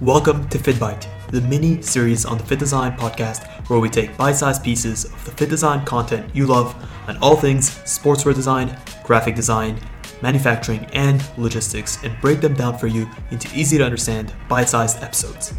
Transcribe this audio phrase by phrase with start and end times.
[0.00, 4.62] Welcome to FittBite, the mini series on the FittDesign podcast where we take bite sized
[4.62, 6.72] pieces of the FittDesign content you love
[7.08, 9.76] on all things sportswear design, graphic design,
[10.22, 15.02] manufacturing, and logistics and break them down for you into easy to understand bite sized
[15.02, 15.52] episodes.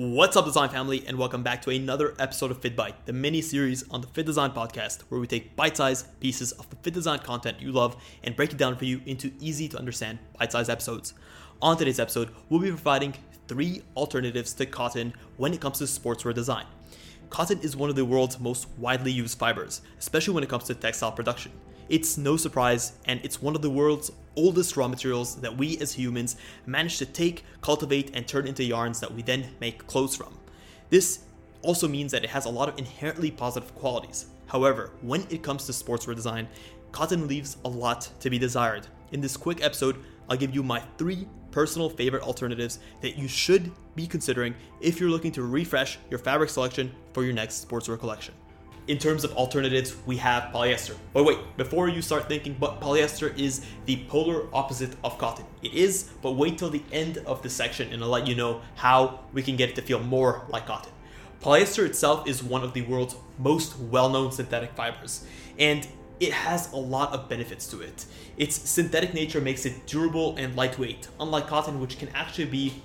[0.00, 3.42] What's up, design family, and welcome back to another episode of Fit FittBite, the mini
[3.42, 7.60] series on the FittDesign podcast, where we take bite sized pieces of the FittDesign content
[7.60, 11.14] you love and break it down for you into easy to understand bite sized episodes.
[11.60, 13.12] On today's episode, we'll be providing
[13.48, 16.66] three alternatives to cotton when it comes to sportswear design.
[17.28, 20.76] Cotton is one of the world's most widely used fibers, especially when it comes to
[20.76, 21.50] textile production.
[21.88, 25.92] It's no surprise, and it's one of the world's oldest raw materials that we as
[25.92, 30.38] humans managed to take, cultivate, and turn into yarns that we then make clothes from.
[30.90, 31.24] This
[31.62, 34.26] also means that it has a lot of inherently positive qualities.
[34.46, 36.48] However, when it comes to sportswear design,
[36.92, 38.86] cotton leaves a lot to be desired.
[39.10, 39.96] In this quick episode,
[40.30, 45.10] I'll give you my three personal favorite alternatives that you should be considering if you're
[45.10, 48.34] looking to refresh your fabric selection for your next sportswear collection
[48.88, 50.96] in terms of alternatives, we have polyester.
[51.12, 55.44] But wait, before you start thinking, but polyester is the polar opposite of cotton.
[55.62, 58.62] It is, but wait till the end of the section and I'll let you know
[58.76, 60.92] how we can get it to feel more like cotton.
[61.42, 65.24] Polyester itself is one of the world's most well known synthetic fibers,
[65.58, 65.86] and
[66.18, 68.06] it has a lot of benefits to it.
[68.36, 72.82] Its synthetic nature makes it durable and lightweight, unlike cotton, which can actually be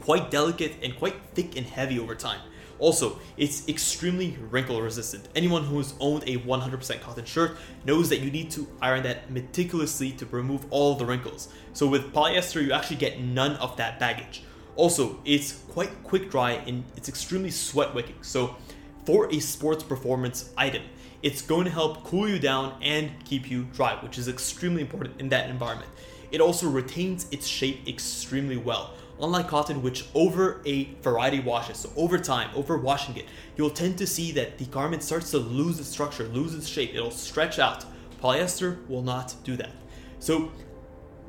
[0.00, 2.40] quite delicate and quite thick and heavy over time.
[2.78, 5.28] Also, it's extremely wrinkle resistant.
[5.34, 9.30] Anyone who has owned a 100% cotton shirt knows that you need to iron that
[9.30, 11.48] meticulously to remove all the wrinkles.
[11.72, 14.42] So with polyester, you actually get none of that baggage.
[14.76, 18.22] Also, it's quite quick dry and it's extremely sweat wicking.
[18.22, 18.56] So
[19.04, 20.82] for a sports performance item,
[21.22, 25.18] it's going to help cool you down and keep you dry, which is extremely important
[25.18, 25.90] in that environment.
[26.30, 31.90] It also retains its shape extremely well unlike cotton, which over a variety washes, so
[31.96, 35.80] over time, over washing it, you'll tend to see that the garment starts to lose
[35.80, 37.84] its structure, lose its shape, it'll stretch out.
[38.22, 39.72] Polyester will not do that.
[40.18, 40.50] So,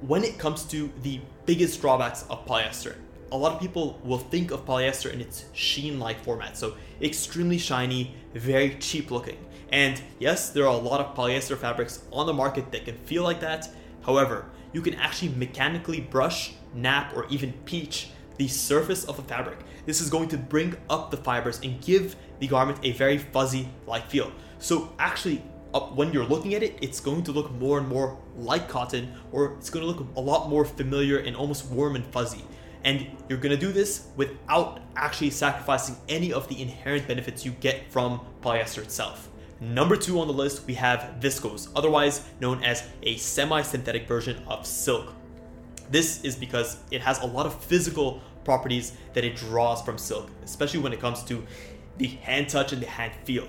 [0.01, 2.95] when it comes to the biggest drawbacks of polyester,
[3.31, 6.57] a lot of people will think of polyester in its sheen like format.
[6.57, 9.37] So, extremely shiny, very cheap looking.
[9.71, 13.23] And yes, there are a lot of polyester fabrics on the market that can feel
[13.23, 13.69] like that.
[14.07, 19.59] However, you can actually mechanically brush nap, or even peach the surface of the fabric.
[19.85, 23.69] This is going to bring up the fibers and give the garment a very fuzzy
[23.85, 24.31] like feel.
[24.59, 25.37] So actually,
[25.95, 29.55] when you're looking at it, it's going to look more and more like cotton, or
[29.57, 32.43] it's going to look a lot more familiar and almost warm and fuzzy.
[32.83, 37.51] And you're going to do this without actually sacrificing any of the inherent benefits you
[37.51, 39.29] get from polyester itself.
[39.59, 44.41] Number two on the list, we have viscose, otherwise known as a semi synthetic version
[44.47, 45.13] of silk.
[45.89, 50.29] This is because it has a lot of physical properties that it draws from silk,
[50.43, 51.45] especially when it comes to
[51.97, 53.47] the hand touch and the hand feel.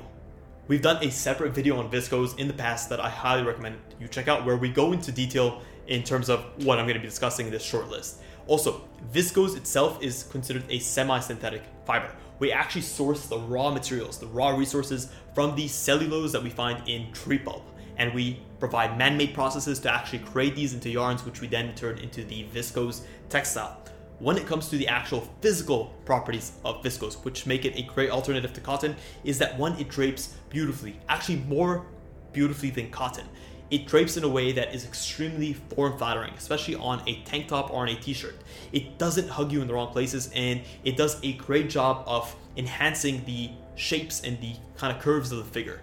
[0.66, 4.08] We've done a separate video on viscose in the past that I highly recommend you
[4.08, 7.06] check out, where we go into detail in terms of what I'm going to be
[7.08, 8.20] discussing in this short list.
[8.48, 8.81] Also,
[9.12, 12.10] viscose itself is considered a semi synthetic fiber.
[12.38, 16.88] We actually source the raw materials, the raw resources from the cellulose that we find
[16.88, 17.62] in tree pulp.
[17.98, 21.98] And we provide man-made processes to actually create these into yarns which we then turn
[21.98, 23.82] into the viscose textile.
[24.19, 28.10] When it comes to the actual physical properties of viscose which make it a great
[28.10, 31.87] alternative to cotton is that one it drapes beautifully actually more
[32.32, 33.26] beautifully than cotton
[33.71, 37.71] it drapes in a way that is extremely form flattering, especially on a tank top
[37.71, 38.37] or on a t shirt.
[38.73, 42.34] It doesn't hug you in the wrong places and it does a great job of
[42.56, 45.81] enhancing the shapes and the kind of curves of the figure.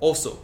[0.00, 0.38] Also,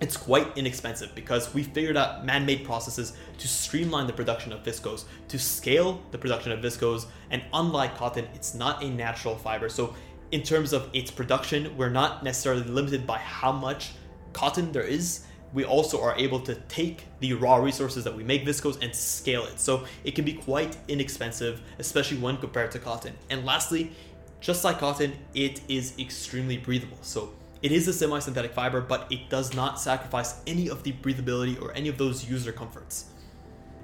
[0.00, 5.04] it's quite inexpensive because we figured out man-made processes to streamline the production of viscose,
[5.28, 9.68] to scale the production of viscose, and unlike cotton, it's not a natural fiber.
[9.68, 9.94] So
[10.32, 13.92] in terms of its production, we're not necessarily limited by how much
[14.32, 15.24] cotton there is.
[15.52, 19.44] We also are able to take the raw resources that we make viscose and scale
[19.44, 19.60] it.
[19.60, 23.14] So it can be quite inexpensive, especially when compared to cotton.
[23.28, 23.92] And lastly,
[24.40, 26.98] just like cotton, it is extremely breathable.
[27.02, 27.32] So
[27.62, 31.60] it is a semi synthetic fiber, but it does not sacrifice any of the breathability
[31.60, 33.06] or any of those user comforts.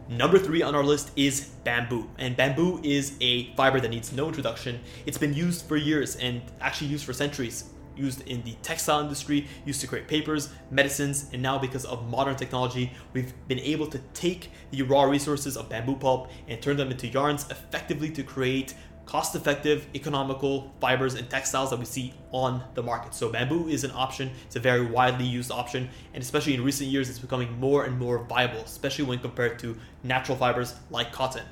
[0.08, 2.08] Number three on our list is bamboo.
[2.18, 4.80] And bamboo is a fiber that needs no introduction.
[5.04, 7.64] It's been used for years and actually used for centuries.
[7.98, 12.36] Used in the textile industry, used to create papers, medicines, and now because of modern
[12.36, 16.90] technology, we've been able to take the raw resources of bamboo pulp and turn them
[16.90, 18.74] into yarns effectively to create
[19.08, 23.14] cost effective, economical fibers and textiles that we see on the market.
[23.14, 26.90] So, bamboo is an option, it's a very widely used option, and especially in recent
[26.90, 29.74] years, it's becoming more and more viable, especially when compared to
[30.04, 31.44] natural fibers like cotton.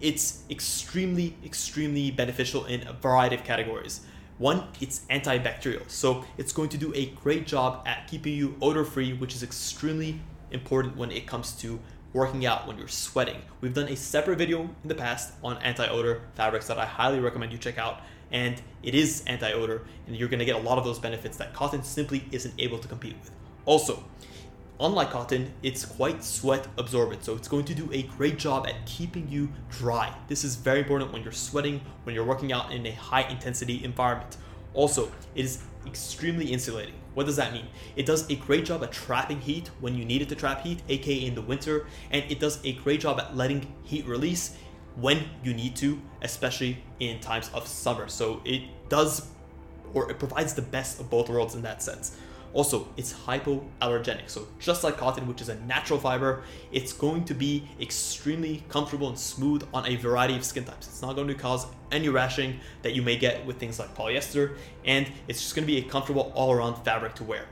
[0.00, 4.00] It's extremely, extremely beneficial in a variety of categories.
[4.38, 8.84] One, it's antibacterial, so it's going to do a great job at keeping you odor
[8.84, 10.20] free, which is extremely
[10.50, 11.78] important when it comes to
[12.12, 13.42] working out when you're sweating.
[13.60, 17.52] We've done a separate video in the past on anti-odor fabrics that I highly recommend
[17.52, 18.00] you check out.
[18.32, 21.84] And it is anti-odor, and you're gonna get a lot of those benefits that cotton
[21.84, 23.30] simply isn't able to compete with.
[23.66, 24.02] Also,
[24.80, 28.84] unlike cotton, it's quite sweat absorbent, so it's going to do a great job at
[28.86, 30.14] keeping you dry.
[30.28, 33.84] This is very important when you're sweating, when you're working out in a high intensity
[33.84, 34.36] environment.
[34.72, 36.94] Also, it is extremely insulating.
[37.14, 37.66] What does that mean?
[37.94, 40.82] It does a great job at trapping heat when you need it to trap heat,
[40.88, 44.56] aka in the winter, and it does a great job at letting heat release
[44.96, 48.08] when you need to, especially in times of summer.
[48.08, 49.28] So it does
[49.92, 52.16] or it provides the best of both worlds in that sense.
[52.54, 54.30] Also, it's hypoallergenic.
[54.30, 59.08] So, just like cotton, which is a natural fiber, it's going to be extremely comfortable
[59.08, 60.86] and smooth on a variety of skin types.
[60.86, 64.56] It's not going to cause any rashing that you may get with things like polyester,
[64.84, 67.46] and it's just going to be a comfortable all around fabric to wear.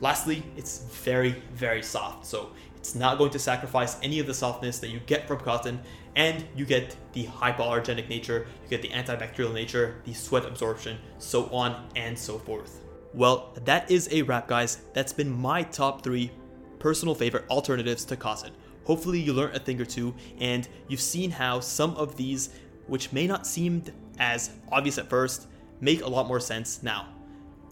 [0.00, 2.24] Lastly, it's very, very soft.
[2.24, 5.80] So, it's not going to sacrifice any of the softness that you get from cotton,
[6.14, 11.44] and you get the hypoallergenic nature, you get the antibacterial nature, the sweat absorption, so
[11.50, 12.85] on and so forth.
[13.16, 14.82] Well, that is a wrap, guys.
[14.92, 16.30] That's been my top three
[16.78, 18.52] personal favorite alternatives to cotton.
[18.84, 22.50] Hopefully, you learned a thing or two, and you've seen how some of these,
[22.86, 23.82] which may not seem
[24.18, 25.48] as obvious at first,
[25.80, 27.08] make a lot more sense now.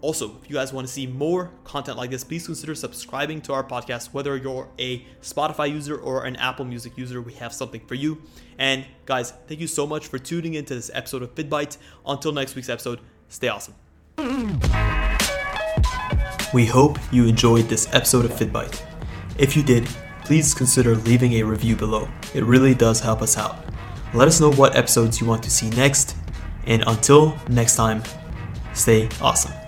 [0.01, 3.53] Also, if you guys want to see more content like this, please consider subscribing to
[3.53, 4.13] our podcast.
[4.13, 8.21] Whether you're a Spotify user or an Apple Music user, we have something for you.
[8.57, 11.77] And guys, thank you so much for tuning into this episode of FittBite.
[12.05, 12.99] Until next week's episode,
[13.29, 13.75] stay awesome.
[16.55, 18.81] We hope you enjoyed this episode of FittBite.
[19.37, 19.89] If you did,
[20.23, 22.07] please consider leaving a review below.
[22.33, 23.65] It really does help us out.
[24.13, 26.15] Let us know what episodes you want to see next,
[26.65, 28.03] and until next time,
[28.73, 29.64] stay awesome.